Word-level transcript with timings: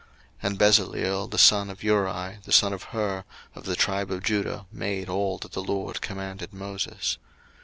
02:038:022 0.41 0.49
And 0.49 0.57
Bezaleel 0.57 1.27
the 1.29 1.37
son 1.37 1.77
Uri, 1.79 2.37
the 2.43 2.51
son 2.51 2.73
of 2.73 2.83
Hur, 2.85 3.23
of 3.53 3.65
the 3.65 3.75
tribe 3.75 4.09
of 4.09 4.23
Judah, 4.23 4.65
made 4.71 5.07
all 5.07 5.37
that 5.37 5.51
the 5.51 5.61
LORD 5.63 6.01
commanded 6.01 6.53
Moses. 6.55 7.19